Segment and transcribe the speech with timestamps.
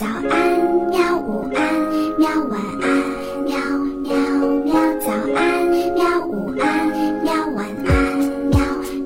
[0.00, 0.24] 早安，
[0.88, 1.18] 喵！
[1.18, 1.60] 午安，
[2.18, 2.26] 喵！
[2.48, 2.88] 晚安，
[3.44, 3.52] 喵
[4.00, 4.16] 喵
[4.64, 4.72] 喵！
[4.98, 6.26] 早安，喵！
[6.26, 6.88] 午安，
[7.22, 7.34] 喵！
[7.48, 8.18] 晚安，
[8.48, 8.58] 喵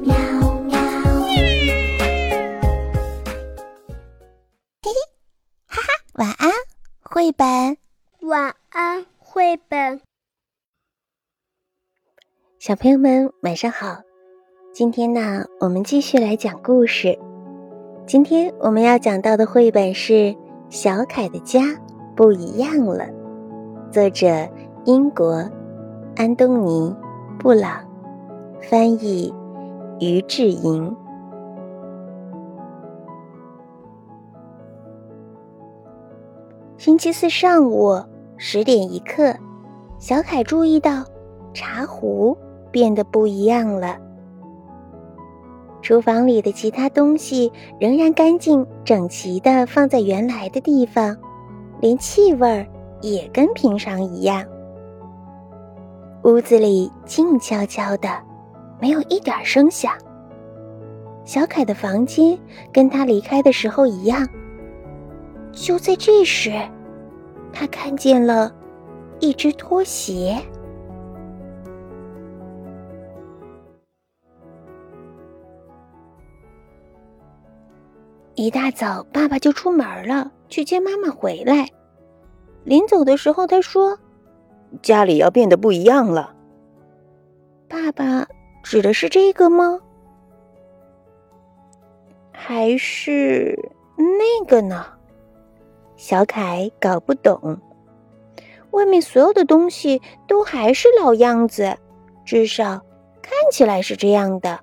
[0.05, 0.15] 喵
[0.61, 0.79] 喵！
[4.83, 4.95] 嘿嘿，
[5.67, 6.53] 哈哈，晚安，
[7.03, 7.77] 绘本。
[8.21, 10.01] 晚安，绘本。
[12.61, 14.03] 小朋友们，晚上好！
[14.73, 17.19] 今天呢，我们继续来讲故事。
[18.07, 20.13] 今天我们要讲到的绘本是
[20.75, 21.61] 《小凯的家
[22.17, 23.05] 不一样了》，
[23.93, 24.27] 作者
[24.87, 25.49] 英国
[26.17, 26.91] 安东尼·
[27.39, 27.81] 布朗，
[28.61, 29.33] 翻译
[30.01, 30.97] 于志莹。
[36.77, 38.03] 星期四上午
[38.37, 39.33] 十点一刻，
[40.01, 41.05] 小凯注意到
[41.53, 42.37] 茶壶
[42.73, 43.97] 变得不一样了。
[45.85, 51.15] 厨房里的其他东西仍然干净整齐地放在原来的地方，
[51.79, 52.67] 连气味
[53.03, 54.43] 也跟平常一样。
[56.23, 58.09] 屋子里静悄悄的，
[58.81, 59.93] 没有一点声响。
[61.23, 62.39] 小凯的房间
[62.73, 64.27] 跟他离开的时候一样。
[65.53, 66.51] 就在这时，
[67.53, 68.51] 他看见了
[69.21, 70.35] 一只拖鞋。
[78.37, 81.69] 一大早，爸爸就出门了，去接妈妈回来。
[82.65, 83.99] 临走的时候，他说
[84.83, 86.35] ：“家里要变得不一样了。”
[87.69, 88.27] 爸爸
[88.63, 89.81] 指的是这个吗？
[92.33, 93.59] 还是
[93.97, 94.85] 那个呢？
[95.97, 97.59] 小凯搞不懂。
[98.73, 101.77] 外面所有的东西都还是老样子，
[102.25, 102.83] 至少
[103.23, 104.59] 看起来是这样的。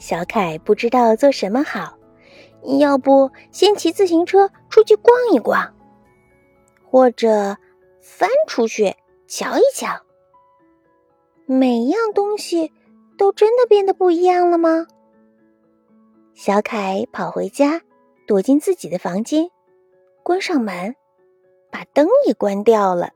[0.00, 1.98] 小凯不知道做什么好，
[2.78, 5.74] 要不先骑自行车出去逛一逛，
[6.90, 7.58] 或者
[8.00, 8.96] 翻出去
[9.28, 9.88] 瞧一瞧。
[11.44, 12.72] 每样东西
[13.18, 14.86] 都真的变得不一样了吗？
[16.32, 17.82] 小凯跑回家，
[18.26, 19.50] 躲进自己的房间，
[20.22, 20.96] 关上门，
[21.70, 23.10] 把灯也关掉了。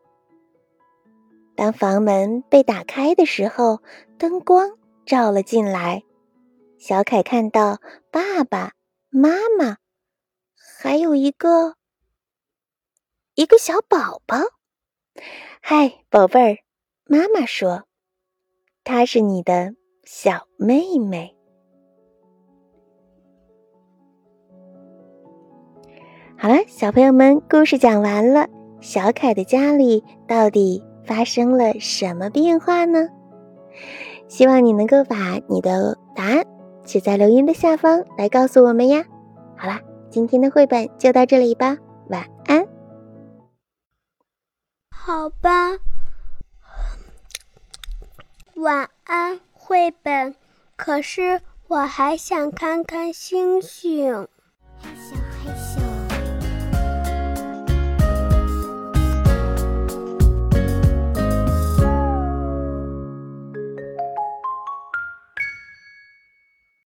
[1.57, 3.79] 当房门被打开的时候，
[4.19, 4.73] 灯光
[5.07, 6.03] 照了进来。
[6.87, 7.81] 小凯看到
[8.11, 8.73] 爸爸
[9.09, 9.79] 妈妈，
[10.83, 11.77] 还有一个
[13.35, 14.37] 一个小宝宝。
[15.63, 16.59] 嗨，宝贝儿，
[17.07, 17.85] 妈妈说，
[18.85, 19.75] 她是你的
[20.05, 21.35] 小妹妹。
[26.37, 28.47] 好了，小朋友们，故事讲完了。
[28.83, 33.09] 小凯的家里到底发生了什么变化呢？
[34.29, 36.45] 希望你能够把你的答案。
[36.85, 39.05] 写在留言的下方来告诉我们呀！
[39.57, 39.81] 好啦，
[40.11, 41.79] 今天的绘本就到这里吧，
[42.09, 42.67] 晚安。
[44.91, 45.79] 好吧，
[48.55, 50.35] 晚安，绘本。
[50.77, 54.29] 可是我还想看看星星。